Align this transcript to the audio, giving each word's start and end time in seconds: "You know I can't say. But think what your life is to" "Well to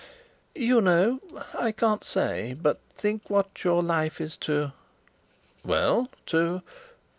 "You 0.55 0.81
know 0.81 1.19
I 1.55 1.71
can't 1.71 2.03
say. 2.03 2.55
But 2.59 2.79
think 2.97 3.29
what 3.29 3.63
your 3.63 3.83
life 3.83 4.19
is 4.19 4.35
to" 4.37 4.73
"Well 5.63 6.09
to 6.25 6.63